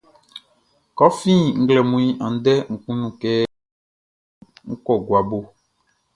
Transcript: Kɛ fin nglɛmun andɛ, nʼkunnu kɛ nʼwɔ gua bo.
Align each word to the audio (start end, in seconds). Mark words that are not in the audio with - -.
Kɛ 0.97 1.05
fin 1.19 1.41
nglɛmun 1.61 2.05
andɛ, 2.25 2.53
nʼkunnu 2.73 3.07
kɛ 3.21 3.31
nʼwɔ 4.69 4.93
gua 5.05 5.19
bo. 5.29 5.37